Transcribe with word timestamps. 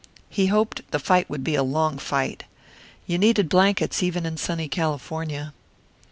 He 0.31 0.47
hoped 0.47 0.81
the 0.89 0.97
fight 0.97 1.29
would 1.29 1.43
be 1.43 1.53
a 1.53 1.61
long 1.61 1.99
fight. 1.99 2.45
You 3.05 3.19
needed 3.19 3.49
blankets 3.49 4.01
even 4.01 4.25
in 4.25 4.35
sunny 4.35 4.67
California. 4.67 5.53